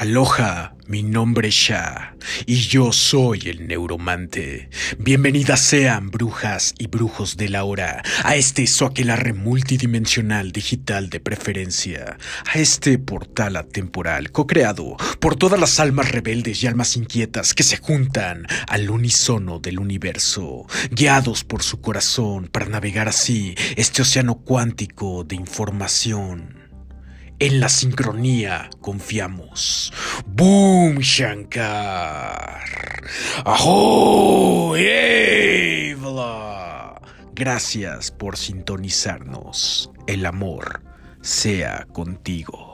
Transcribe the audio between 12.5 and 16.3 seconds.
este portal atemporal co-creado por todas las almas